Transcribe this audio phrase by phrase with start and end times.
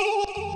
[0.00, 0.49] you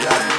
[0.00, 0.31] yeah.